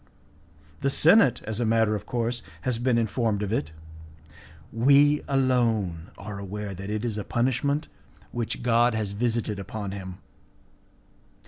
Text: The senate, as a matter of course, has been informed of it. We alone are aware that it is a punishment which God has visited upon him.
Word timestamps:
The 0.79 0.89
senate, 0.89 1.43
as 1.43 1.59
a 1.59 1.63
matter 1.63 1.93
of 1.93 2.07
course, 2.07 2.41
has 2.61 2.79
been 2.79 2.97
informed 2.97 3.43
of 3.43 3.53
it. 3.53 3.71
We 4.73 5.21
alone 5.27 6.09
are 6.17 6.39
aware 6.39 6.73
that 6.73 6.89
it 6.89 7.05
is 7.05 7.19
a 7.19 7.23
punishment 7.23 7.87
which 8.31 8.63
God 8.63 8.95
has 8.95 9.11
visited 9.11 9.59
upon 9.59 9.91
him. 9.91 10.17